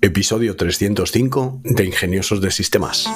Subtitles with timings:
[0.00, 3.06] Episodio 305 de Ingeniosos de Sistemas.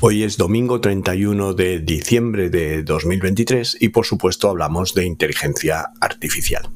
[0.00, 6.68] Hoy es domingo 31 de diciembre de 2023 y por supuesto hablamos de inteligencia artificial.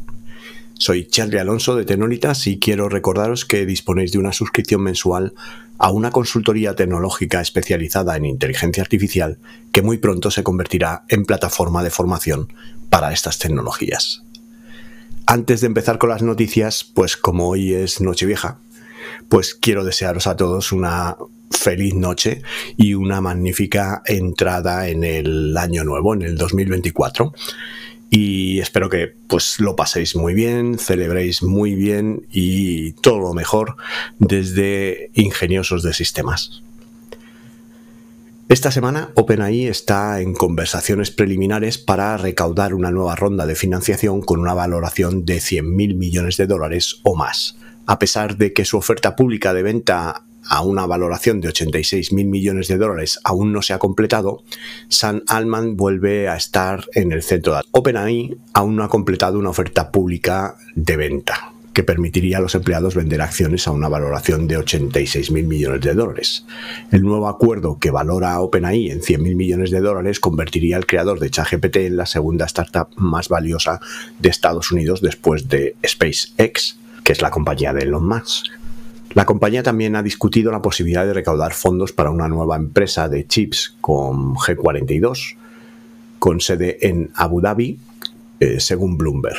[0.79, 5.35] Soy Charlie Alonso de Tenolitas y quiero recordaros que disponéis de una suscripción mensual
[5.79, 9.39] a una consultoría tecnológica especializada en inteligencia artificial
[9.73, 12.53] que muy pronto se convertirá en plataforma de formación
[12.91, 14.23] para estas tecnologías.
[15.27, 18.59] Antes de empezar con las noticias, pues como hoy es Nochevieja,
[19.29, 21.17] pues quiero desearos a todos una
[21.51, 22.43] feliz noche
[22.77, 27.33] y una magnífica entrada en el año nuevo, en el 2024
[28.15, 33.77] y espero que pues lo paséis muy bien, celebréis muy bien y todo lo mejor
[34.19, 36.63] desde ingeniosos de sistemas.
[38.51, 44.41] Esta semana OpenAI está en conversaciones preliminares para recaudar una nueva ronda de financiación con
[44.41, 47.57] una valoración de 100.000 millones de dólares o más.
[47.87, 52.27] A pesar de que su oferta pública de venta a una valoración de 86 mil
[52.27, 54.43] millones de dólares aún no se ha completado,
[54.89, 59.51] San Alman vuelve a estar en el centro de OpenAI aún no ha completado una
[59.51, 64.59] oferta pública de venta que permitiría a los empleados vender acciones a una valoración de
[64.59, 66.45] 86 mil millones de dólares.
[66.91, 70.87] El nuevo acuerdo que valora a OpenAI en 100 mil millones de dólares convertiría al
[70.87, 73.81] creador de ChatGPT en la segunda startup más valiosa
[74.19, 78.62] de Estados Unidos después de SpaceX, que es la compañía de Elon Musk.
[79.15, 83.27] La compañía también ha discutido la posibilidad de recaudar fondos para una nueva empresa de
[83.27, 85.37] chips con G42,
[86.19, 87.79] con sede en Abu Dhabi,
[88.41, 89.37] eh, según Bloomberg.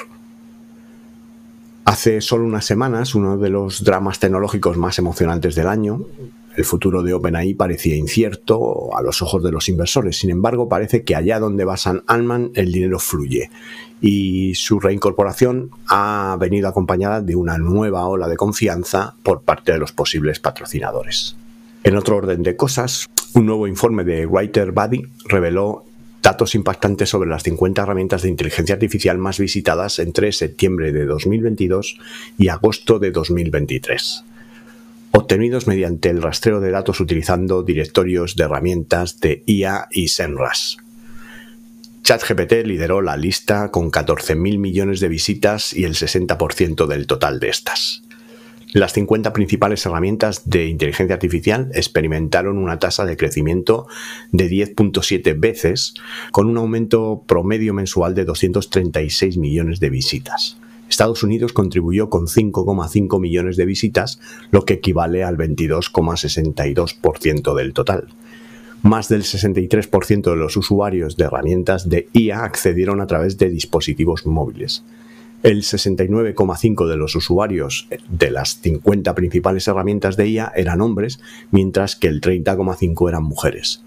[1.85, 6.01] Hace solo unas semanas, uno de los dramas tecnológicos más emocionantes del año,
[6.55, 10.19] el futuro de OpenAI parecía incierto a los ojos de los inversores.
[10.19, 13.49] Sin embargo, parece que allá donde va San Alman el dinero fluye
[14.01, 19.79] y su reincorporación ha venido acompañada de una nueva ola de confianza por parte de
[19.79, 21.35] los posibles patrocinadores.
[21.83, 25.85] En otro orden de cosas, un nuevo informe de Writer Buddy reveló
[26.21, 31.97] datos impactantes sobre las 50 herramientas de inteligencia artificial más visitadas entre septiembre de 2022
[32.37, 34.23] y agosto de 2023
[35.15, 40.77] obtenidos mediante el rastreo de datos utilizando directorios de herramientas de IA y SEMrush.
[42.01, 47.49] ChatGPT lideró la lista con 14.000 millones de visitas y el 60% del total de
[47.49, 48.01] estas.
[48.73, 53.85] Las 50 principales herramientas de inteligencia artificial experimentaron una tasa de crecimiento
[54.31, 55.93] de 10.7 veces,
[56.31, 60.57] con un aumento promedio mensual de 236 millones de visitas.
[60.89, 64.19] Estados Unidos contribuyó con 5,5 millones de visitas,
[64.51, 68.09] lo que equivale al 22,62% del total.
[68.83, 74.25] Más del 63% de los usuarios de herramientas de IA accedieron a través de dispositivos
[74.25, 74.83] móviles.
[75.41, 81.19] El 69,5% de los usuarios de las 50 principales herramientas de IA eran hombres,
[81.51, 83.83] mientras que el 30,5% eran mujeres.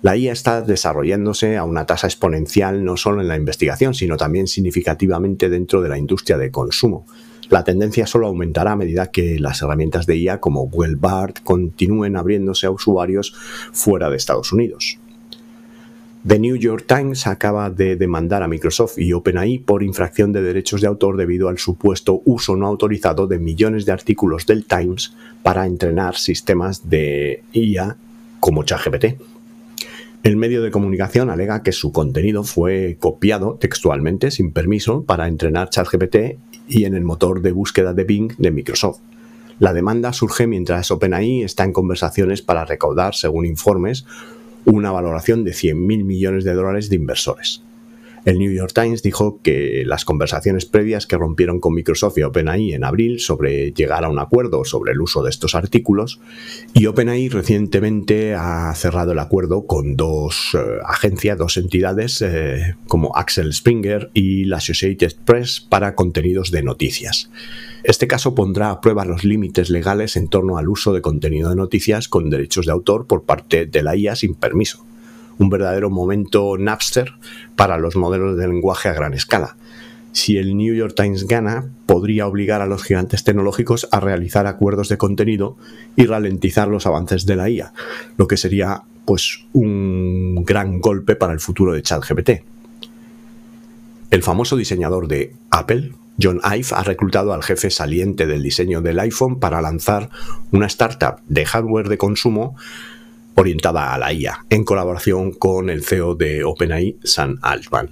[0.00, 4.46] La IA está desarrollándose a una tasa exponencial no solo en la investigación, sino también
[4.46, 7.04] significativamente dentro de la industria de consumo.
[7.50, 12.66] La tendencia solo aumentará a medida que las herramientas de IA como Bard continúen abriéndose
[12.66, 13.34] a usuarios
[13.72, 14.98] fuera de Estados Unidos.
[16.26, 20.80] The New York Times acaba de demandar a Microsoft y OpenAI por infracción de derechos
[20.80, 25.66] de autor debido al supuesto uso no autorizado de millones de artículos del Times para
[25.66, 27.96] entrenar sistemas de IA
[28.40, 29.37] como ChatGPT.
[30.24, 35.70] El medio de comunicación alega que su contenido fue copiado textualmente sin permiso para entrenar
[35.70, 36.16] ChatGPT
[36.68, 39.00] y en el motor de búsqueda de Bing de Microsoft.
[39.60, 44.06] La demanda surge mientras OpenAI está en conversaciones para recaudar, según informes,
[44.64, 47.62] una valoración de 100.000 millones de dólares de inversores.
[48.28, 52.74] El New York Times dijo que las conversaciones previas que rompieron con Microsoft y OpenAI
[52.74, 56.20] en abril sobre llegar a un acuerdo sobre el uso de estos artículos
[56.74, 63.16] y OpenAI recientemente ha cerrado el acuerdo con dos eh, agencias, dos entidades eh, como
[63.16, 67.30] Axel Springer y la Associated Press para contenidos de noticias.
[67.82, 71.56] Este caso pondrá a prueba los límites legales en torno al uso de contenido de
[71.56, 74.84] noticias con derechos de autor por parte de la IA sin permiso
[75.38, 77.14] un verdadero momento Napster
[77.56, 79.56] para los modelos de lenguaje a gran escala.
[80.12, 84.88] Si el New York Times gana, podría obligar a los gigantes tecnológicos a realizar acuerdos
[84.88, 85.56] de contenido
[85.96, 87.72] y ralentizar los avances de la IA,
[88.16, 92.30] lo que sería pues un gran golpe para el futuro de ChatGPT.
[94.10, 98.98] El famoso diseñador de Apple, John Ive, ha reclutado al jefe saliente del diseño del
[98.98, 100.10] iPhone para lanzar
[100.50, 102.56] una startup de hardware de consumo
[103.38, 107.90] orientada a la IA, en colaboración con el CEO de OpenAI, Sam Altman.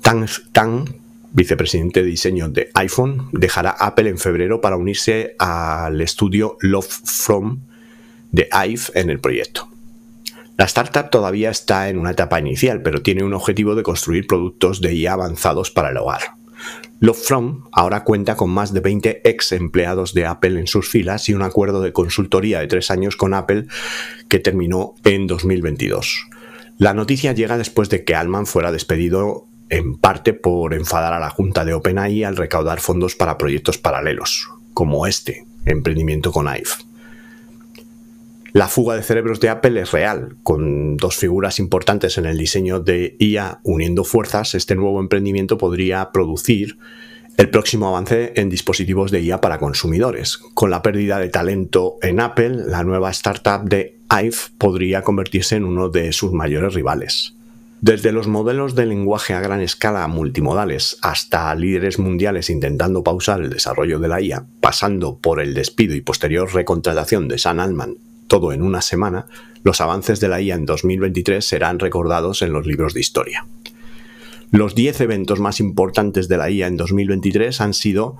[0.00, 0.88] Tang Tang,
[1.32, 7.60] vicepresidente de diseño de iPhone, dejará Apple en febrero para unirse al estudio Love From
[8.32, 9.68] de Ive en el proyecto.
[10.56, 14.80] La startup todavía está en una etapa inicial, pero tiene un objetivo de construir productos
[14.80, 16.22] de IA avanzados para el hogar.
[16.98, 21.28] Love From ahora cuenta con más de 20 ex empleados de Apple en sus filas
[21.28, 23.66] y un acuerdo de consultoría de tres años con Apple
[24.28, 26.26] que terminó en 2022.
[26.78, 31.30] La noticia llega después de que Alman fuera despedido en parte por enfadar a la
[31.30, 36.85] junta de OpenAI al recaudar fondos para proyectos paralelos, como este, emprendimiento con IVE.
[38.56, 42.80] La fuga de cerebros de Apple es real, con dos figuras importantes en el diseño
[42.80, 46.78] de IA uniendo fuerzas, este nuevo emprendimiento podría producir
[47.36, 50.38] el próximo avance en dispositivos de IA para consumidores.
[50.54, 55.64] Con la pérdida de talento en Apple, la nueva startup de IVE podría convertirse en
[55.64, 57.34] uno de sus mayores rivales.
[57.82, 63.50] Desde los modelos de lenguaje a gran escala multimodales hasta líderes mundiales intentando pausar el
[63.50, 68.52] desarrollo de la IA, pasando por el despido y posterior recontratación de Sam Altman todo
[68.52, 69.26] en una semana,
[69.62, 73.46] los avances de la IA en 2023 serán recordados en los libros de historia.
[74.50, 78.16] Los 10 eventos más importantes de la IA en 2023 han sido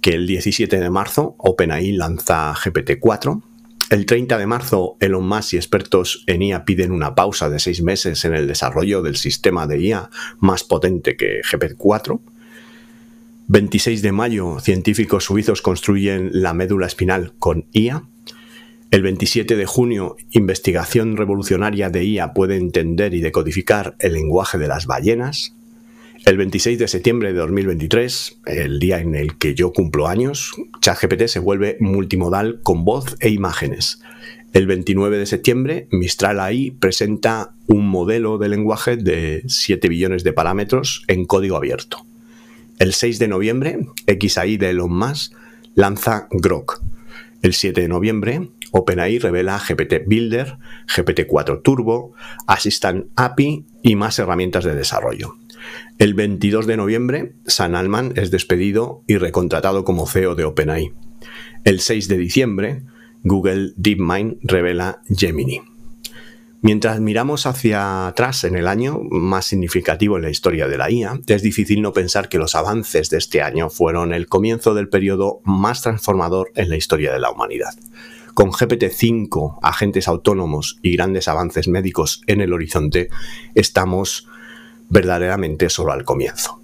[0.00, 3.42] que el 17 de marzo OpenAI lanza GPT-4,
[3.90, 7.82] el 30 de marzo Elon Musk y expertos en IA piden una pausa de seis
[7.82, 10.10] meses en el desarrollo del sistema de IA
[10.40, 12.20] más potente que GPT-4,
[13.48, 18.04] 26 de mayo científicos suizos construyen la médula espinal con IA,
[18.92, 24.68] el 27 de junio, investigación revolucionaria de IA puede entender y decodificar el lenguaje de
[24.68, 25.54] las ballenas.
[26.26, 30.52] El 26 de septiembre de 2023, el día en el que yo cumplo años,
[30.82, 34.02] ChatGPT se vuelve multimodal con voz e imágenes.
[34.52, 40.34] El 29 de septiembre, Mistral AI presenta un modelo de lenguaje de 7 billones de
[40.34, 42.04] parámetros en código abierto.
[42.78, 45.32] El 6 de noviembre, XAI de Elon Musk
[45.76, 46.91] lanza Grok.
[47.42, 52.14] El 7 de noviembre, OpenAI revela GPT Builder, GPT-4 Turbo,
[52.46, 55.34] Assistant API y más herramientas de desarrollo.
[55.98, 60.92] El 22 de noviembre, San Alman es despedido y recontratado como CEO de OpenAI.
[61.64, 62.82] El 6 de diciembre,
[63.24, 65.71] Google DeepMind revela Gemini.
[66.64, 71.18] Mientras miramos hacia atrás en el año más significativo en la historia de la IA,
[71.26, 75.40] es difícil no pensar que los avances de este año fueron el comienzo del periodo
[75.44, 77.74] más transformador en la historia de la humanidad.
[78.34, 83.08] Con GPT-5, agentes autónomos y grandes avances médicos en el horizonte,
[83.56, 84.28] estamos
[84.88, 86.61] verdaderamente solo al comienzo.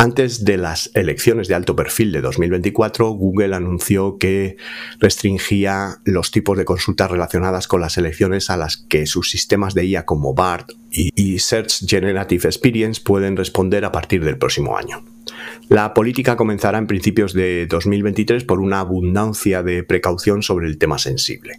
[0.00, 4.56] Antes de las elecciones de alto perfil de 2024, Google anunció que
[5.00, 9.86] restringía los tipos de consultas relacionadas con las elecciones a las que sus sistemas de
[9.86, 15.04] IA como BART y Search Generative Experience pueden responder a partir del próximo año.
[15.68, 20.98] La política comenzará en principios de 2023 por una abundancia de precaución sobre el tema
[20.98, 21.58] sensible.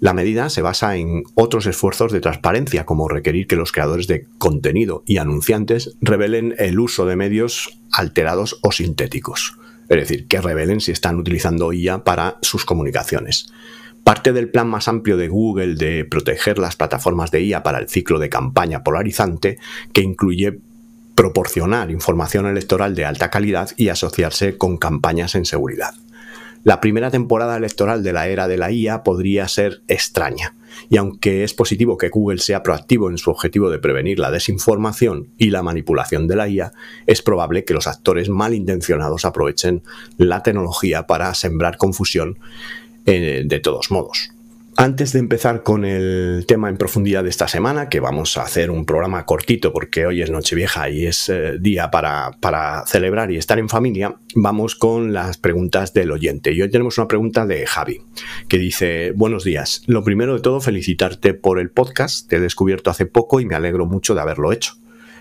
[0.00, 4.26] La medida se basa en otros esfuerzos de transparencia, como requerir que los creadores de
[4.38, 9.56] contenido y anunciantes revelen el uso de medios alterados o sintéticos,
[9.88, 13.52] es decir, que revelen si están utilizando IA para sus comunicaciones.
[14.04, 17.88] Parte del plan más amplio de Google de proteger las plataformas de IA para el
[17.88, 19.58] ciclo de campaña polarizante,
[19.92, 20.60] que incluye
[21.14, 25.94] proporcionar información electoral de alta calidad y asociarse con campañas en seguridad.
[26.68, 30.54] La primera temporada electoral de la era de la IA podría ser extraña,
[30.90, 35.28] y aunque es positivo que Google sea proactivo en su objetivo de prevenir la desinformación
[35.38, 36.72] y la manipulación de la IA,
[37.06, 39.82] es probable que los actores malintencionados aprovechen
[40.18, 42.38] la tecnología para sembrar confusión
[43.06, 44.28] eh, de todos modos.
[44.80, 48.70] Antes de empezar con el tema en profundidad de esta semana, que vamos a hacer
[48.70, 53.38] un programa cortito porque hoy es Nochevieja y es eh, día para, para, celebrar y
[53.38, 56.52] estar en familia, vamos con las preguntas del oyente.
[56.52, 58.02] Y hoy tenemos una pregunta de Javi,
[58.46, 59.82] que dice, buenos días.
[59.86, 62.28] Lo primero de todo, felicitarte por el podcast.
[62.28, 64.74] Te he descubierto hace poco y me alegro mucho de haberlo hecho.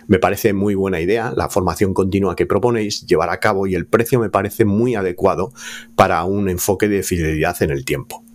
[0.06, 3.88] Me parece muy buena idea la formación continua que proponéis llevar a cabo y el
[3.88, 5.52] precio me parece muy adecuado
[5.96, 8.27] para un enfoque de fidelidad en el tiempo.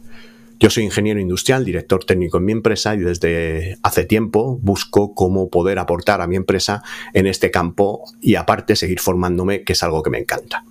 [0.63, 5.51] Yo soy ingeniero industrial, director técnico en mi empresa y desde hace tiempo busco cómo
[5.51, 10.05] poder aportar a mi empresa en este campo y aparte seguir formándome, que es algo
[10.05, 10.65] que me encanta.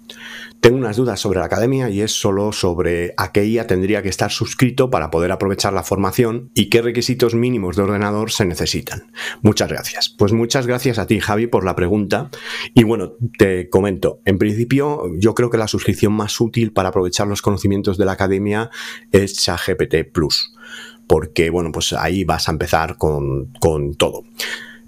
[0.62, 4.10] Tengo unas dudas sobre la academia y es solo sobre a qué IA tendría que
[4.10, 9.12] estar suscrito para poder aprovechar la formación y qué requisitos mínimos de ordenador se necesitan.
[9.41, 10.10] Muchas gracias.
[10.10, 12.30] Pues muchas gracias a ti, Javi, por la pregunta.
[12.75, 14.22] Y bueno, te comento.
[14.24, 18.12] En principio, yo creo que la suscripción más útil para aprovechar los conocimientos de la
[18.12, 18.70] academia
[19.12, 20.53] es ChatGPT Plus.
[21.08, 24.25] Porque, bueno, pues ahí vas a empezar con, con todo.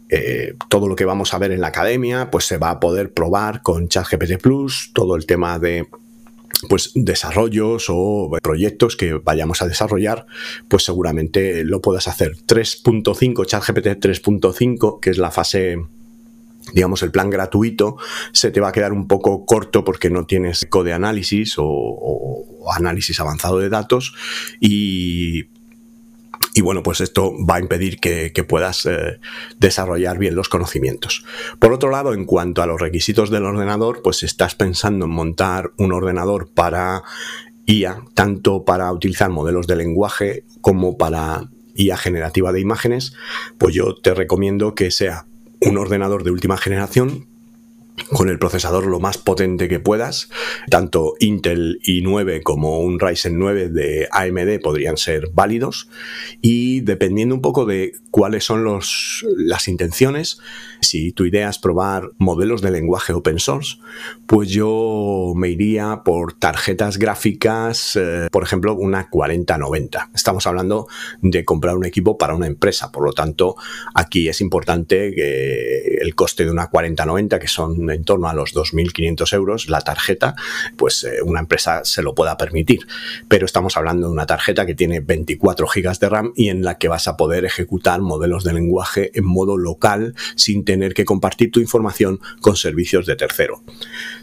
[0.09, 3.13] Eh, todo lo que vamos a ver en la academia, pues se va a poder
[3.13, 5.87] probar con ChatGPT Plus, todo el tema de
[6.69, 10.25] pues desarrollos o proyectos que vayamos a desarrollar,
[10.67, 12.37] pues seguramente lo puedas hacer.
[12.47, 15.77] 3.5, ChatGPT 3.5, que es la fase
[16.71, 17.97] digamos, el plan gratuito
[18.31, 22.71] se te va a quedar un poco corto porque no tienes code análisis o, o
[22.71, 24.13] análisis avanzado de datos
[24.61, 25.49] y
[26.53, 29.19] y bueno, pues esto va a impedir que, puedas eh,
[29.59, 31.25] desarrollar bien los conocimientos.
[31.59, 35.71] Por otro lado, en cuanto a los requisitos del ordenador, pues estás pensando en montar
[35.77, 37.03] un ordenador para
[37.65, 43.13] IA, tanto para utilizar modelos de lenguaje como para IA generativa de imágenes,
[43.57, 45.25] pues yo te recomiendo que sea
[45.61, 47.27] un ordenador de última generación
[48.11, 50.29] con el procesador lo más potente que puedas.
[50.69, 55.87] Tanto Intel i9 como un Ryzen 9 de AMD podrían ser válidos.
[56.41, 60.39] Y dependiendo un poco de cuáles son los, las intenciones,
[60.81, 63.77] si tu idea es probar modelos de lenguaje open source,
[64.27, 70.11] pues yo me iría por tarjetas gráficas, eh, por ejemplo, una 4090.
[70.13, 70.87] Estamos hablando
[71.21, 73.55] de comprar un equipo para una empresa, por lo tanto,
[73.93, 78.53] aquí es importante que el coste de una 4090, que son en torno a los
[78.53, 80.35] 2.500 euros, la tarjeta,
[80.75, 82.81] pues eh, una empresa se lo pueda permitir.
[83.29, 86.77] Pero estamos hablando de una tarjeta que tiene 24 GB de RAM y en la
[86.77, 91.49] que vas a poder ejecutar modelos de lenguaje en modo local sin tener que compartir
[91.51, 93.63] tu información con servicios de tercero.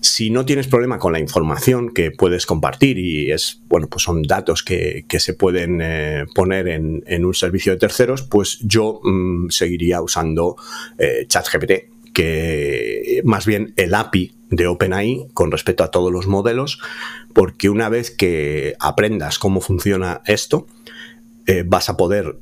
[0.01, 4.23] Si no tienes problema con la información que puedes compartir y es, bueno, pues son
[4.23, 10.03] datos que, se pueden eh, poner en, un servicio de terceros, pues yo mm, seguiría
[10.03, 10.57] usando
[10.99, 11.73] eh, ChatGPT
[12.13, 12.80] que
[13.25, 16.81] más bien el API de OpenAI con respecto a todos los modelos,
[17.33, 20.67] porque una vez que aprendas cómo funciona esto,
[21.47, 22.37] eh, vas a poder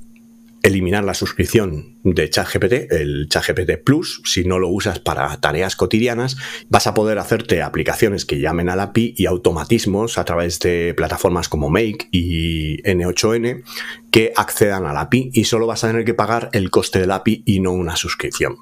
[0.62, 6.36] eliminar la suscripción de ChatGPT, el ChatGPT Plus, si no lo usas para tareas cotidianas,
[6.68, 11.48] vas a poder hacerte aplicaciones que llamen al API y automatismos a través de plataformas
[11.48, 13.62] como Make y N8N
[14.10, 17.42] que accedan al API y solo vas a tener que pagar el coste del API
[17.46, 18.56] y no una suscripción.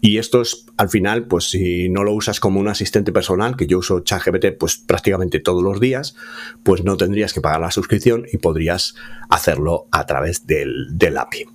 [0.00, 3.66] Y esto es, al final, pues si no lo usas como un asistente personal, que
[3.66, 6.14] yo uso ChatGPT pues prácticamente todos los días,
[6.62, 8.94] pues no tendrías que pagar la suscripción y podrías
[9.28, 11.46] hacerlo a través del, del API.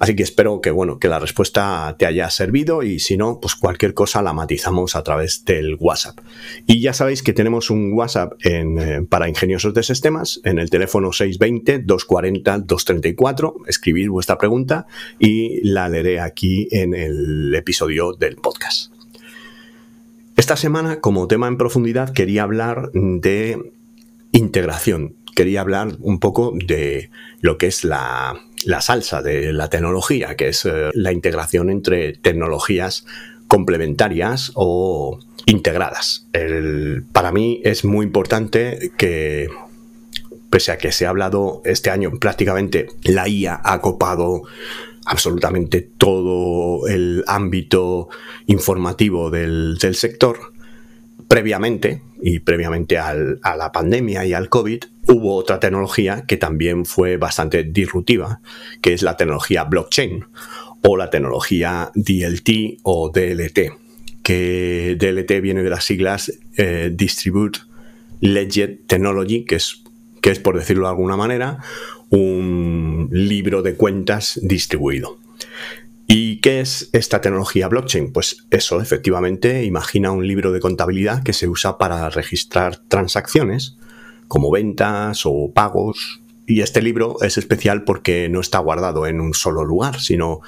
[0.00, 3.54] Así que espero que, bueno, que la respuesta te haya servido y si no, pues
[3.54, 6.20] cualquier cosa la matizamos a través del WhatsApp.
[6.66, 11.10] Y ya sabéis que tenemos un WhatsApp eh, para ingeniosos de sistemas en el teléfono
[11.10, 13.56] 620-240-234.
[13.68, 14.86] Escribid vuestra pregunta
[15.18, 18.94] y la leeré aquí en el episodio del podcast.
[20.34, 23.70] Esta semana, como tema en profundidad, quería hablar de
[24.32, 25.16] integración.
[25.36, 27.10] Quería hablar un poco de
[27.42, 28.40] lo que es la,
[28.80, 33.06] salsa de la tecnología, que es eh, la integración entre tecnologías
[33.48, 36.26] complementarias o integradas.
[37.12, 39.48] para mí es muy importante que,
[40.50, 44.42] pese a que se ha hablado este año prácticamente, la IA ha copado
[45.04, 48.08] absolutamente todo el ámbito
[48.46, 50.52] informativo del sector,
[51.26, 57.16] previamente, y previamente a la pandemia y al COVID, hubo otra tecnología que también fue
[57.16, 58.40] bastante disruptiva,
[58.80, 60.24] que es la tecnología blockchain
[60.82, 63.58] o la tecnología DLT o DLT,
[64.22, 67.60] que DLT viene de las siglas eh, Distribute
[68.20, 69.82] Ledger Technology, que es,
[70.20, 71.58] que es, por decirlo de alguna manera,
[72.10, 75.18] un libro de cuentas distribuido.
[76.12, 78.12] ¿Y qué es esta tecnología blockchain?
[78.12, 83.76] Pues eso, efectivamente, imagina un libro de contabilidad que se usa para registrar transacciones,
[84.26, 86.20] como ventas o pagos.
[86.50, 90.40] Y este libro es especial porque no está guardado en un solo lugar, sino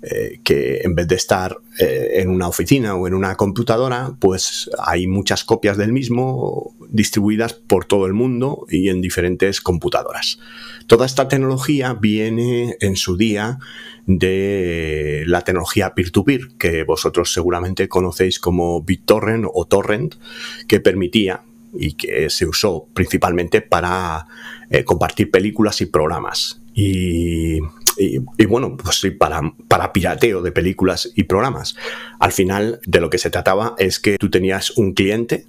[0.00, 4.70] eh, que en vez de estar eh, en una oficina o en una computadora, pues
[4.78, 10.38] hay muchas copias del mismo distribuidas por todo el mundo y en diferentes computadoras.
[10.86, 13.58] Toda esta tecnología viene en su día
[14.06, 20.14] de la tecnología peer-to-peer, que vosotros seguramente conocéis como BitTorrent o Torrent,
[20.66, 21.42] que permitía
[21.72, 24.26] y que se usó principalmente para
[24.70, 26.60] eh, compartir películas y programas.
[26.74, 27.60] Y,
[28.48, 31.76] bueno, pues sí, para, para pirateo de películas y programas.
[32.18, 35.46] Al final de lo que se trataba es que tú tenías un cliente,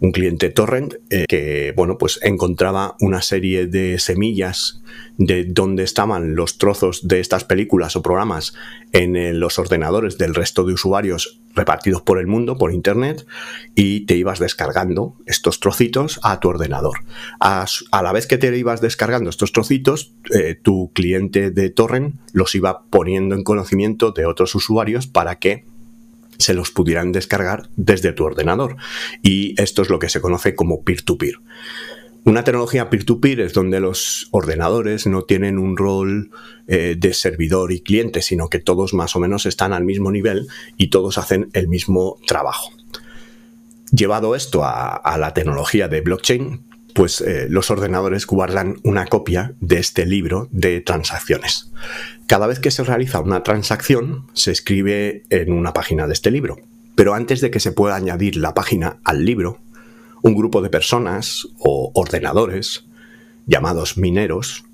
[0.00, 4.82] un cliente torrent eh, que, bueno, pues encontraba una serie de semillas
[5.16, 8.54] de dónde estaban los trozos de estas películas o programas
[8.92, 13.26] en eh, los ordenadores del resto de usuarios repartidos por el mundo, por internet,
[13.74, 17.00] y te ibas descargando estos trocitos a tu ordenador.
[17.40, 17.66] A,
[18.02, 22.84] la vez que te ibas descargando estos trocitos, eh, tu cliente de torrent los iba
[22.84, 25.64] poniendo en conocimiento de otros usuarios para que
[26.38, 28.76] se los pudieran descargar desde tu ordenador.
[29.22, 31.40] Y esto es lo que se conoce como peer-to-peer.
[32.28, 36.30] Una tecnología peer-to-peer es donde los ordenadores no tienen un rol
[36.66, 40.46] eh, de servidor y cliente, sino que todos más o menos están al mismo nivel
[40.76, 42.70] y todos hacen el mismo trabajo.
[43.92, 46.60] Llevado esto a la tecnología de blockchain,
[46.92, 51.72] pues eh, los ordenadores guardan una copia de este libro de transacciones.
[52.26, 56.58] Cada vez que se realiza una transacción, se escribe en una página de este libro.
[56.94, 59.60] Pero antes de que se pueda añadir la página al libro,
[60.28, 62.84] un grupo de personas o ordenadores,
[63.46, 64.64] llamados mineros,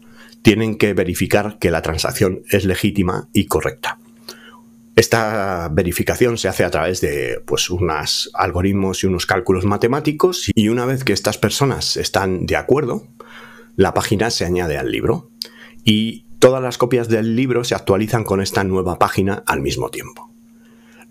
[0.43, 3.99] tienen que verificar que la transacción es legítima y correcta.
[4.97, 10.69] Esta verificación se hace a través de pues, unos algoritmos y unos cálculos matemáticos y
[10.69, 13.07] una vez que estas personas están de acuerdo,
[13.77, 15.31] la página se añade al libro
[15.85, 20.34] y todas las copias del libro se actualizan con esta nueva página al mismo tiempo.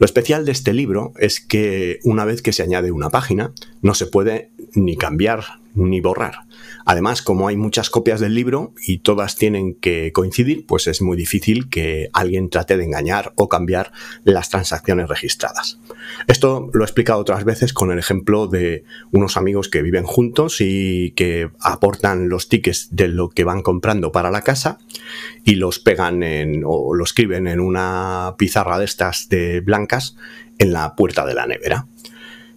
[0.03, 3.93] Lo especial de este libro es que una vez que se añade una página no
[3.93, 5.45] se puede ni cambiar
[5.75, 6.39] ni borrar.
[6.86, 11.18] Además, como hay muchas copias del libro y todas tienen que coincidir, pues es muy
[11.18, 13.92] difícil que alguien trate de engañar o cambiar
[14.24, 15.80] las transacciones registradas.
[16.28, 20.58] Esto lo he explicado otras veces con el ejemplo de unos amigos que viven juntos
[20.60, 24.80] y que aportan los tickets de lo que van comprando para la casa
[25.44, 30.16] y los pegan en, o lo escriben en una pizarra de estas de blancas
[30.60, 31.88] en la puerta de la nevera.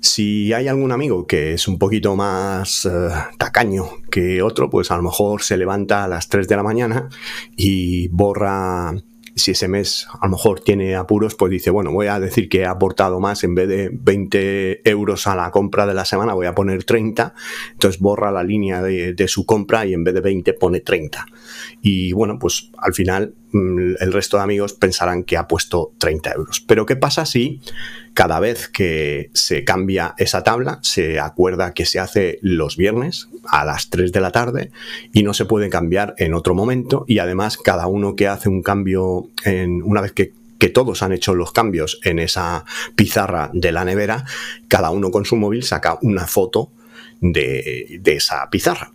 [0.07, 3.09] Si hay algún amigo que es un poquito más eh,
[3.39, 7.09] tacaño que otro, pues a lo mejor se levanta a las 3 de la mañana
[7.57, 8.95] y borra
[9.35, 12.61] si ese mes a lo mejor tiene apuros, pues dice, bueno, voy a decir que
[12.61, 16.47] he aportado más, en vez de 20 euros a la compra de la semana, voy
[16.47, 17.35] a poner 30,
[17.73, 21.27] entonces borra la línea de, su compra y en vez de 20 pone 30.
[21.83, 26.61] Y bueno, pues al final el resto de amigos pensarán que ha puesto 30 euros.
[26.61, 27.61] Pero ¿qué pasa si
[28.13, 33.65] cada vez que se cambia esa tabla, se acuerda que se hace los viernes a
[33.65, 34.71] las 3 de la tarde
[35.13, 38.63] y no se puede cambiar en otro momento y además cada uno que hace un
[38.63, 40.33] cambio en una vez que
[40.71, 42.65] todos han hecho los cambios en esa
[42.97, 44.25] pizarra de la nevera,
[44.67, 46.71] cada uno con su móvil saca una foto
[47.21, 48.91] de esa pizarra.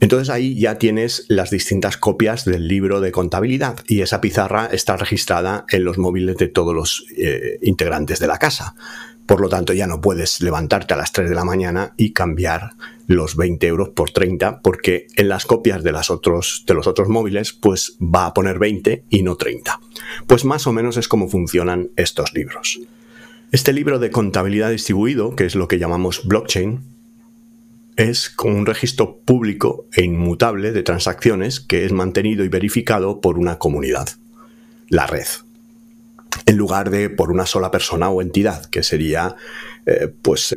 [0.00, 4.96] Entonces ahí ya tienes las distintas copias del libro de contabilidad y esa pizarra está
[4.96, 8.74] registrada en los móviles de todos los eh, integrantes de la casa.
[9.26, 12.72] Por lo tanto, ya no puedes levantarte a las 3 de la mañana y cambiar
[13.06, 17.96] los 20 euros por 30, porque en las copias de, de los otros móviles, pues
[18.00, 19.78] va a poner 20 y no 30.
[20.26, 22.80] Pues más o menos es como funcionan estos libros.
[23.52, 26.80] Este libro de contabilidad distribuido, que es lo que llamamos blockchain,
[28.00, 33.38] es como un registro público e inmutable de transacciones que es mantenido y verificado por
[33.38, 34.08] una comunidad,
[34.88, 35.26] la red,
[36.46, 39.36] en lugar de por una sola persona o entidad, que sería
[39.84, 40.56] eh, pues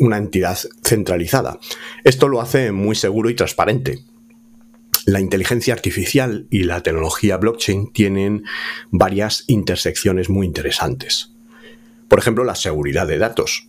[0.00, 1.58] una entidad centralizada.
[2.04, 3.98] Esto lo hace muy seguro y transparente.
[5.04, 8.44] La inteligencia artificial y la tecnología blockchain tienen
[8.90, 11.30] varias intersecciones muy interesantes.
[12.08, 13.67] Por ejemplo, la seguridad de datos.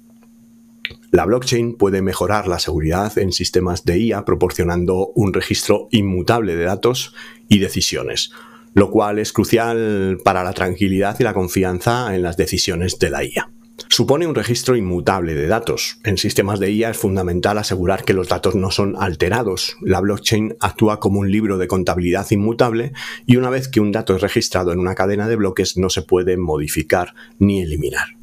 [1.11, 6.65] La blockchain puede mejorar la seguridad en sistemas de IA proporcionando un registro inmutable de
[6.65, 7.13] datos
[7.47, 8.31] y decisiones,
[8.73, 13.23] lo cual es crucial para la tranquilidad y la confianza en las decisiones de la
[13.23, 13.49] IA.
[13.87, 15.99] Supone un registro inmutable de datos.
[16.03, 19.77] En sistemas de IA es fundamental asegurar que los datos no son alterados.
[19.81, 22.91] La blockchain actúa como un libro de contabilidad inmutable
[23.25, 26.01] y una vez que un dato es registrado en una cadena de bloques no se
[26.01, 28.18] puede modificar ni eliminar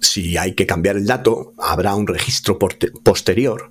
[0.00, 3.70] si hay que cambiar el dato, habrá un registro posterior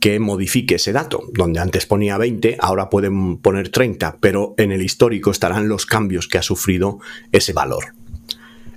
[0.00, 1.22] que modifique ese dato.
[1.32, 6.28] Donde antes ponía 20, ahora pueden poner 30, pero en el histórico estarán los cambios
[6.28, 6.98] que ha sufrido
[7.32, 7.94] ese valor.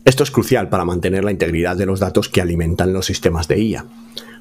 [0.04, 3.60] Esto es crucial para mantener la integridad de los datos que alimentan los sistemas de
[3.60, 3.86] IA.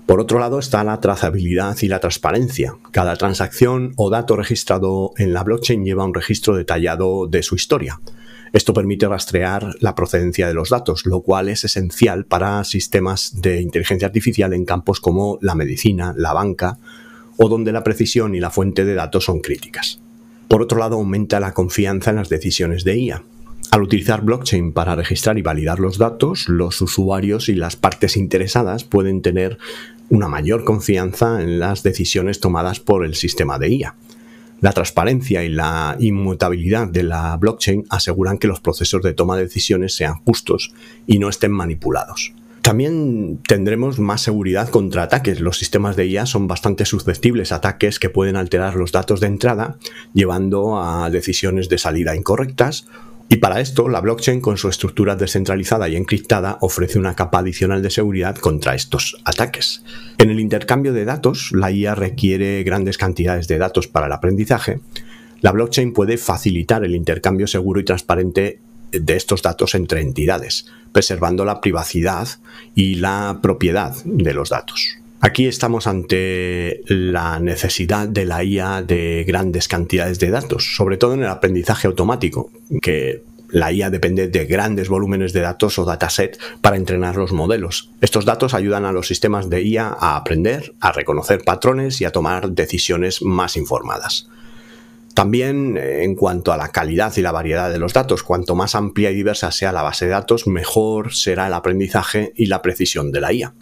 [0.07, 2.75] Por otro lado está la trazabilidad y la transparencia.
[2.91, 8.01] Cada transacción o dato registrado en la blockchain lleva un registro detallado de su historia.
[8.53, 13.61] Esto permite rastrear la procedencia de los datos, lo cual es esencial para sistemas de
[13.61, 16.79] inteligencia artificial en campos como la medicina, la banca
[17.37, 20.01] o donde la precisión y la fuente de datos son críticas.
[20.49, 23.23] Por otro lado, aumenta la confianza en las decisiones de IA.
[23.71, 28.83] Al utilizar blockchain para registrar y validar los datos, los usuarios y las partes interesadas
[28.83, 29.59] pueden tener
[30.09, 33.95] una mayor confianza en las decisiones tomadas por el sistema de IA.
[34.61, 39.45] La transparencia y la inmutabilidad de la blockchain aseguran que los procesos de toma de
[39.45, 40.73] decisiones sean justos
[41.07, 42.35] y no estén manipulados.
[42.61, 45.41] También tendremos más seguridad contra ataques.
[45.41, 49.29] Los sistemas de IA son bastante susceptibles a ataques que pueden alterar los datos de
[49.29, 49.79] entrada,
[50.13, 52.87] llevando a decisiones de salida incorrectas
[53.33, 57.81] y para esto, la blockchain, con su estructura descentralizada y encriptada, ofrece una capa adicional
[57.81, 59.85] de seguridad contra estos ataques.
[60.19, 64.81] En el intercambio de datos, la IA requiere grandes cantidades de datos para el aprendizaje.
[65.43, 68.59] La blockchain puede facilitar el intercambio seguro y transparente
[68.91, 72.27] de estos datos entre entidades, preservando la privacidad
[72.75, 75.00] y la propiedad de los datos.
[75.23, 81.13] Aquí estamos ante la necesidad de la IA de grandes cantidades de datos, sobre todo
[81.13, 86.39] en el aprendizaje automático, que la IA depende de grandes volúmenes de datos o dataset
[86.63, 87.91] para entrenar los modelos.
[88.01, 92.13] Estos datos ayudan a los sistemas de IA a aprender, a reconocer patrones y a
[92.13, 94.27] tomar decisiones más informadas.
[95.13, 98.75] También eh, en cuanto a la calidad y la variedad de los datos, cuanto más
[98.75, 103.13] amplia y diversa sea la base de datos, mejor será el aprendizaje y la precisión
[103.13, 103.53] de la IA.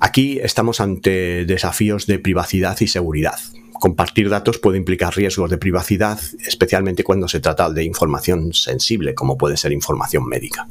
[0.00, 3.38] Aquí estamos ante desafíos de privacidad y seguridad.
[3.74, 9.36] Compartir datos puede implicar riesgos de privacidad, especialmente cuando se trata de información sensible, como
[9.36, 10.66] puede ser información médica.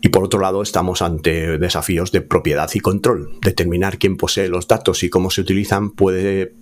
[0.00, 3.38] Y por otro lado, estamos ante desafíos de propiedad y control.
[3.42, 6.54] Determinar quién posee los datos y cómo se utilizan puede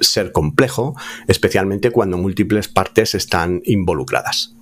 [0.00, 0.96] ser complejo,
[1.28, 4.53] especialmente cuando múltiples partes están involucradas.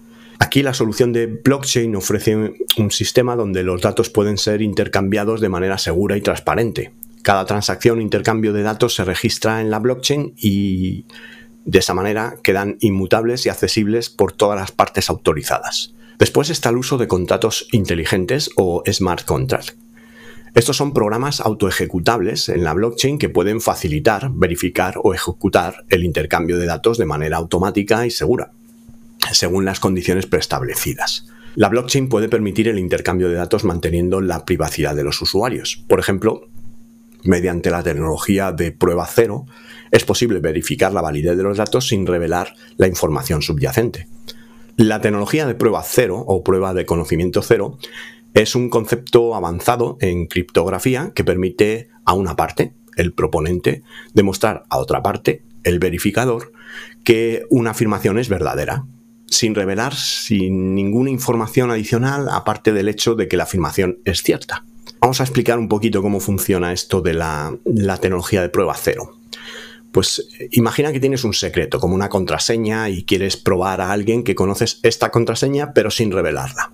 [0.43, 2.35] Aquí la solución de blockchain ofrece
[2.77, 6.91] un sistema donde los datos pueden ser intercambiados de manera segura y transparente.
[7.23, 11.05] Cada transacción o intercambio de datos se registra en la blockchain y
[11.65, 15.95] de esa manera quedan inmutables y accesibles por todas las partes autorizadas.
[16.19, 19.77] Después está el uso de contratos inteligentes o smart contracts.
[20.57, 26.59] Estos son programas autoejecutables en la blockchain que pueden facilitar, verificar o ejecutar el intercambio
[26.59, 28.51] de datos de manera automática y segura
[29.35, 31.27] según las condiciones preestablecidas.
[31.55, 35.85] La blockchain puede permitir el intercambio de datos manteniendo la privacidad de los usuarios.
[35.87, 36.49] Por ejemplo,
[37.25, 39.45] mediante la tecnología de prueba cero,
[39.91, 44.09] es posible verificar la validez de los datos sin revelar la información subyacente.
[44.77, 47.79] La tecnología de prueba cero o prueba de conocimiento cero
[48.33, 53.83] es un concepto avanzado en criptografía que permite a una parte, el proponente,
[54.15, 56.53] demostrar a otra parte, el verificador,
[57.05, 58.87] que una afirmación es verdadera,
[59.33, 64.65] sin revelar, sin ninguna información adicional, aparte del hecho de que la afirmación es cierta.
[65.01, 67.59] Vamos a explicar un poquito cómo funciona esto de la,
[68.01, 69.17] tecnología de prueba cero.
[69.91, 74.35] Pues imagina que tienes un secreto, como una contraseña, y quieres probar a alguien que
[74.35, 76.71] conoces esta contraseña, pero sin revelarla.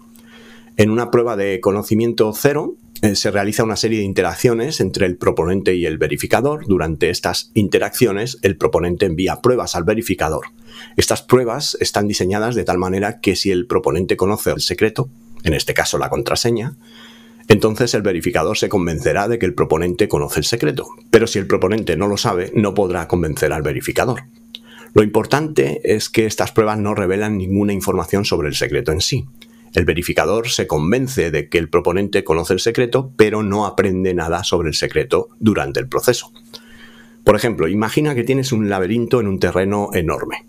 [0.78, 5.16] En una prueba de conocimiento cero, eh, se realiza una serie de interacciones entre el
[5.16, 6.68] proponente y el verificador.
[6.68, 10.46] Durante estas interacciones, el proponente envía pruebas al verificador.
[10.96, 15.10] Estas pruebas están diseñadas de tal manera que si el proponente conoce el secreto,
[15.42, 16.76] en este caso la contraseña,
[17.48, 20.86] entonces el verificador se convencerá de que el proponente conoce el secreto.
[21.10, 24.26] Pero si el proponente no lo sabe, no podrá convencer al verificador.
[24.94, 29.26] Lo importante es que estas pruebas no revelan ninguna información sobre el secreto en sí.
[29.74, 34.44] El verificador se convence de que el proponente conoce el secreto, pero no aprende nada
[34.44, 36.32] sobre el secreto durante el proceso.
[37.24, 40.46] Por ejemplo, imagina que tienes un laberinto en un terreno enorme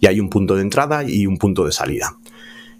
[0.00, 2.16] y hay un punto de entrada y un punto de salida.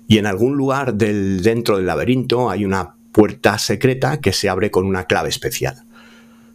[0.09, 4.71] Y en algún lugar del, dentro del laberinto hay una puerta secreta que se abre
[4.71, 5.83] con una clave especial.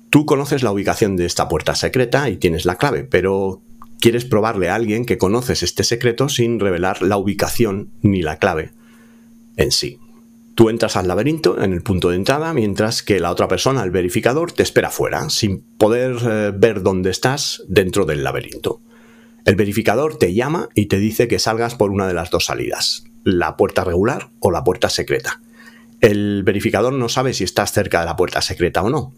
[0.09, 3.61] Tú conoces la ubicación de esta puerta secreta y tienes la clave, pero
[3.99, 8.71] quieres probarle a alguien que conoces este secreto sin revelar la ubicación ni la clave
[9.57, 9.99] en sí.
[10.55, 13.89] Tú entras al laberinto en el punto de entrada, mientras que la otra persona, el
[13.89, 18.79] verificador, te espera fuera, sin poder eh, ver dónde estás dentro del laberinto.
[19.45, 23.03] El verificador te llama y te dice que salgas por una de las dos salidas,
[23.23, 25.41] la puerta regular o la puerta secreta.
[26.01, 29.13] El verificador no sabe si estás cerca de la puerta secreta o no.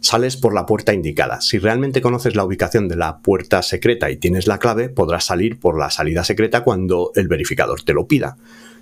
[0.00, 1.40] Sales por la puerta indicada.
[1.40, 5.60] Si realmente conoces la ubicación de la puerta secreta y tienes la clave, podrás salir
[5.60, 8.36] por la salida secreta cuando el verificador te lo pida.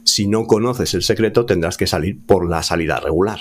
[0.04, 3.40] Si no conoces el secreto, tendrás que salir por la salida regular.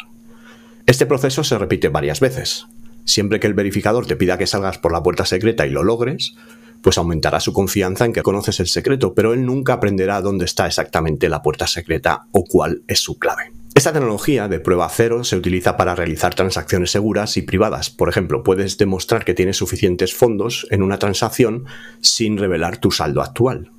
[0.85, 2.67] Este proceso se repite varias veces.
[3.05, 6.35] Siempre que el verificador te pida que salgas por la puerta secreta y lo logres,
[6.81, 10.67] pues aumentará su confianza en que conoces el secreto, pero él nunca aprenderá dónde está
[10.67, 13.51] exactamente la puerta secreta o cuál es su clave.
[13.75, 17.89] Esta tecnología de prueba cero se utiliza para realizar transacciones seguras y privadas.
[17.89, 21.65] Por ejemplo, puedes demostrar que tienes suficientes fondos en una transacción
[22.01, 23.71] sin revelar tu saldo actual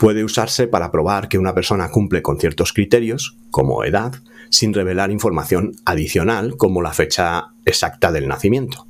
[0.00, 4.14] puede usarse para probar que una persona cumple con ciertos criterios, como edad,
[4.48, 8.86] sin revelar información adicional como la fecha exacta del nacimiento.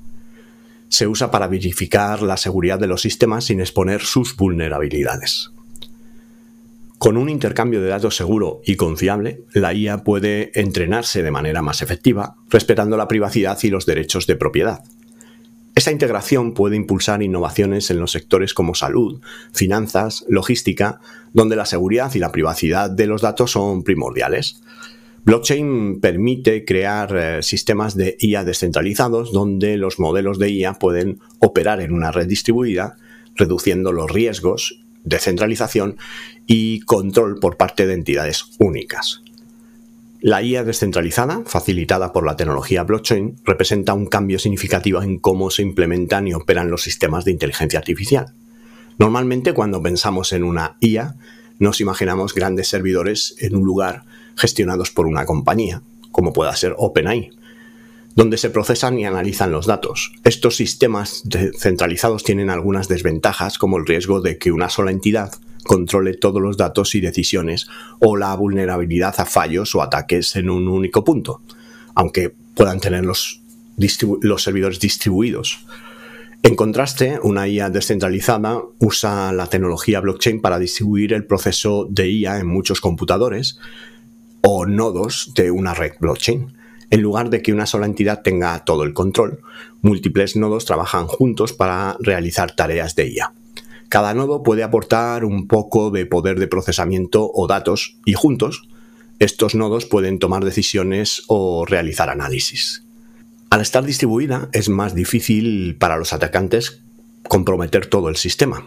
[0.88, 5.51] Se usa para verificar la seguridad de los sistemas sin exponer sus vulnerabilidades.
[6.99, 11.83] Con un intercambio de datos seguro y confiable, la IA puede entrenarse de manera más
[11.83, 14.85] efectiva, respetando la privacidad y los derechos de propiedad.
[15.81, 19.23] Esta integración puede impulsar innovaciones en los sectores como salud,
[19.55, 21.01] finanzas, logística,
[21.33, 24.61] donde la seguridad y la privacidad de los datos son primordiales.
[25.25, 31.81] Blockchain permite crear eh, sistemas de IA descentralizados donde los modelos de IA pueden operar
[31.81, 32.99] en una red distribuida,
[33.35, 35.97] reduciendo los riesgos de centralización
[36.47, 39.23] y control por parte de entidades únicas.
[40.22, 45.62] La IA descentralizada, facilitada por la tecnología blockchain, representa un cambio significativo en cómo se
[45.62, 48.35] implementan y operan los sistemas de inteligencia artificial.
[48.98, 51.16] Normalmente cuando pensamos en una IA,
[51.59, 54.04] nos imaginamos grandes servidores en un lugar
[54.37, 55.80] gestionados por una compañía,
[56.12, 57.30] como pueda ser OpenAI,
[58.20, 60.12] donde se procesan y analizan los datos.
[60.24, 61.22] Estos sistemas
[61.59, 65.33] centralizados tienen algunas desventajas, como el riesgo de que una sola entidad
[65.64, 70.68] controle todos los datos y decisiones o la vulnerabilidad a fallos o ataques en un
[70.68, 71.40] único punto,
[71.94, 73.40] aunque puedan tener los,
[74.20, 75.64] los servidores distribuidos.
[76.42, 82.40] En contraste, una IA descentralizada usa la tecnología blockchain para distribuir el proceso de IA
[82.40, 83.59] en muchos computadores
[84.42, 86.60] o nodos de una red blockchain.
[86.90, 89.40] En lugar de que una sola entidad tenga todo el control,
[89.81, 93.33] múltiples nodos trabajan juntos para realizar tareas de IA.
[93.88, 98.68] Cada nodo puede aportar un poco de poder de procesamiento o datos y juntos
[99.20, 102.85] estos nodos pueden tomar decisiones o realizar análisis.
[103.50, 106.81] Al estar distribuida es más difícil para los atacantes
[107.29, 108.64] comprometer todo el sistema.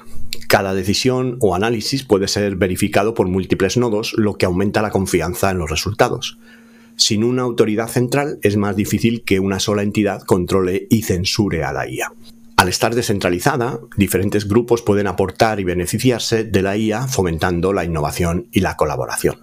[0.47, 5.49] Cada decisión o análisis puede ser verificado por múltiples nodos, lo que aumenta la confianza
[5.49, 6.37] en los resultados.
[6.95, 11.73] Sin una autoridad central es más difícil que una sola entidad controle y censure a
[11.73, 12.11] la IA.
[12.55, 18.47] Al estar descentralizada, diferentes grupos pueden aportar y beneficiarse de la IA fomentando la innovación
[18.51, 19.37] y la colaboración.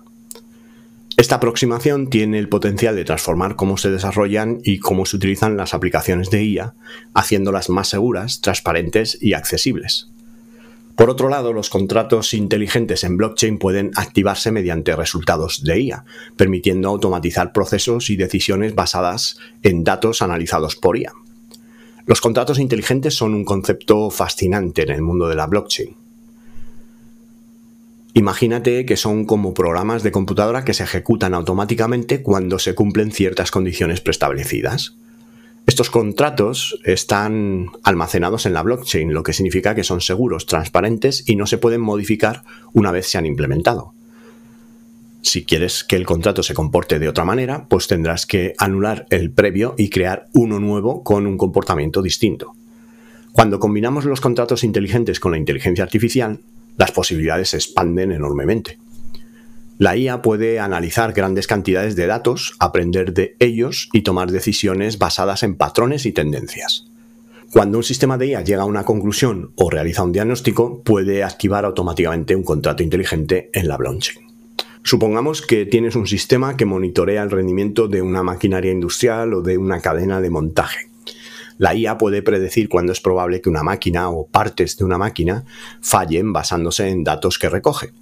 [1.16, 5.74] Esta aproximación tiene el potencial de transformar cómo se desarrollan y cómo se utilizan las
[5.74, 6.74] aplicaciones de IA,
[7.12, 10.08] haciéndolas más seguras, transparentes y accesibles.
[11.00, 16.04] Por otro lado, los contratos inteligentes en blockchain pueden activarse mediante resultados de IA,
[16.36, 21.14] permitiendo automatizar procesos y decisiones basadas en datos analizados por IA.
[22.04, 25.96] Los contratos inteligentes son un concepto fascinante en el mundo de la blockchain.
[28.12, 33.50] Imagínate que son como programas de computadora que se ejecutan automáticamente cuando se cumplen ciertas
[33.50, 34.99] condiciones preestablecidas.
[35.70, 41.37] Estos contratos están almacenados en la blockchain, lo que significa que son seguros, transparentes y
[41.37, 43.94] no se pueden modificar una vez se han implementado.
[45.22, 49.30] Si quieres que el contrato se comporte de otra manera, pues tendrás que anular el
[49.30, 52.56] previo y crear uno nuevo con un comportamiento distinto.
[53.30, 56.40] Cuando combinamos los contratos inteligentes con la inteligencia artificial,
[56.78, 58.80] las posibilidades se expanden enormemente.
[59.80, 65.42] La IA puede analizar grandes cantidades de datos, aprender de ellos y tomar decisiones basadas
[65.42, 66.86] en patrones y tendencias.
[67.50, 71.64] Cuando un sistema de IA llega a una conclusión o realiza un diagnóstico, puede activar
[71.64, 74.18] automáticamente un contrato inteligente en la blockchain.
[74.82, 79.56] Supongamos que tienes un sistema que monitorea el rendimiento de una maquinaria industrial o de
[79.56, 80.90] una cadena de montaje.
[81.56, 85.46] La IA puede predecir cuándo es probable que una máquina o partes de una máquina
[85.80, 87.94] fallen basándose en datos que recoge.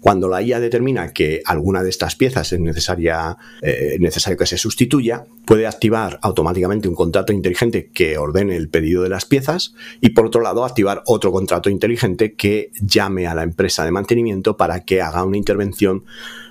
[0.00, 4.56] Cuando la IA determina que alguna de estas piezas es necesaria, eh, necesario que se
[4.56, 10.10] sustituya, puede activar automáticamente un contrato inteligente que ordene el pedido de las piezas y
[10.10, 14.84] por otro lado activar otro contrato inteligente que llame a la empresa de mantenimiento para
[14.84, 16.04] que haga una intervención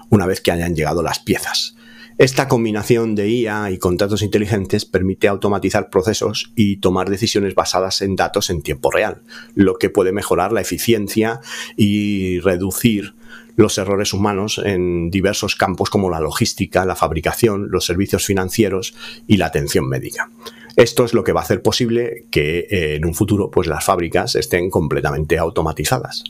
[0.09, 1.75] una vez que hayan llegado las piezas.
[2.19, 8.17] Esta combinación de IA y contratos inteligentes permite automatizar procesos y tomar decisiones basadas en
[8.17, 9.21] datos en tiempo real,
[9.55, 11.39] lo que puede mejorar la eficiencia
[11.77, 13.13] y reducir
[13.59, 18.95] los errores humanos en diversos campos como la logística, la fabricación, los servicios financieros
[19.27, 20.31] y la atención médica.
[20.77, 23.83] Esto es lo que va a hacer posible que eh, en un futuro pues, las
[23.83, 26.23] fábricas estén completamente automatizadas.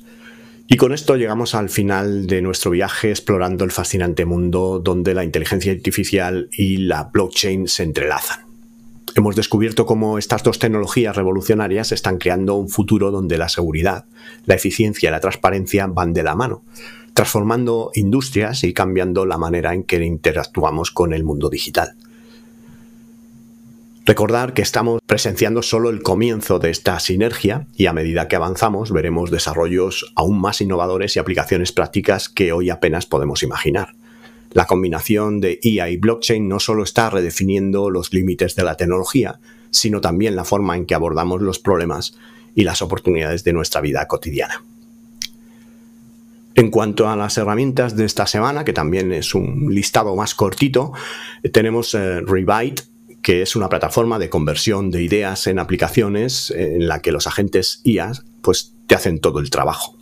[0.67, 5.23] Y con esto llegamos al final de nuestro viaje explorando el fascinante mundo donde la
[5.23, 8.39] inteligencia artificial y la blockchain se entrelazan.
[9.15, 14.05] Hemos descubierto cómo estas dos tecnologías revolucionarias están creando un futuro donde la seguridad,
[14.45, 16.63] la eficiencia y la transparencia van de la mano,
[17.19, 21.97] transformando industrias y cambiando la manera en que interactuamos con el mundo digital.
[24.05, 28.93] Recordar que estamos presenciando solo el comienzo de esta sinergia y a medida que avanzamos
[28.93, 33.95] veremos desarrollos aún más innovadores y aplicaciones prácticas que hoy apenas podemos imaginar.
[34.51, 39.41] La combinación de IA y blockchain no solo está redefiniendo los límites de la tecnología,
[39.71, 42.15] sino también la forma en que abordamos los problemas
[42.55, 44.63] y las oportunidades de nuestra vida cotidiana.
[46.59, 50.91] En cuanto a las herramientas de esta semana, que también es un listado más cortito,
[51.53, 52.83] tenemos eh, Revite,
[53.21, 57.79] que es una plataforma de conversión de ideas en aplicaciones en la que los agentes
[57.85, 59.95] IA pues, te hacen todo el trabajo.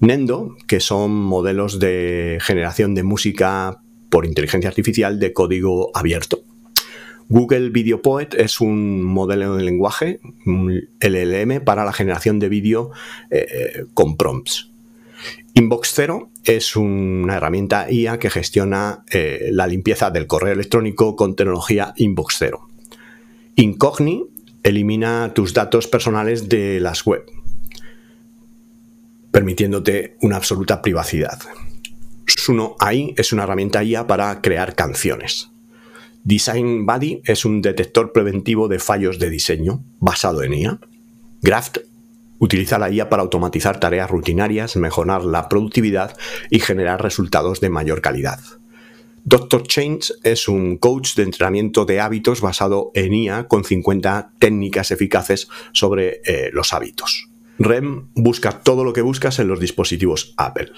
[0.00, 6.40] Nendo, que son modelos de generación de música por inteligencia artificial de código abierto.
[7.28, 12.90] Google Video Poet es un modelo de lenguaje, un LLM, para la generación de vídeo
[13.30, 14.67] eh, eh, con prompts.
[15.54, 21.36] Inbox Zero es una herramienta IA que gestiona eh, la limpieza del correo electrónico con
[21.36, 22.68] tecnología Inbox Zero.
[23.56, 24.24] Incogni
[24.62, 27.24] elimina tus datos personales de las web,
[29.30, 31.38] permitiéndote una absoluta privacidad.
[32.26, 35.50] Suno AI es una herramienta IA para crear canciones.
[36.24, 40.80] Design Buddy es un detector preventivo de fallos de diseño basado en IA.
[41.40, 41.78] Graft
[42.38, 46.16] Utiliza la IA para automatizar tareas rutinarias, mejorar la productividad
[46.50, 48.38] y generar resultados de mayor calidad.
[49.24, 49.64] Dr.
[49.64, 55.48] Change es un coach de entrenamiento de hábitos basado en IA con 50 técnicas eficaces
[55.72, 57.28] sobre eh, los hábitos.
[57.58, 60.70] REM busca todo lo que buscas en los dispositivos Apple.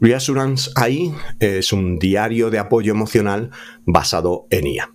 [0.00, 3.50] Reassurance AI es un diario de apoyo emocional
[3.84, 4.90] basado en IA.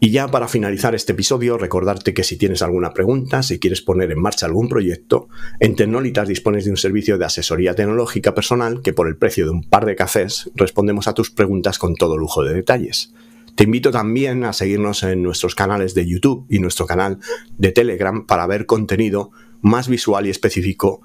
[0.00, 4.12] Y ya para finalizar este episodio, recordarte que si tienes alguna pregunta, si quieres poner
[4.12, 8.92] en marcha algún proyecto, en Tecnolitas dispones de un servicio de asesoría tecnológica personal que
[8.92, 12.44] por el precio de un par de cafés respondemos a tus preguntas con todo lujo
[12.44, 13.12] de detalles.
[13.56, 17.18] Te invito también a seguirnos en nuestros canales de YouTube y nuestro canal
[17.56, 19.32] de Telegram para ver contenido
[19.62, 21.00] más visual y específico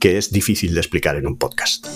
[0.00, 1.86] que es difícil de explicar en un podcast.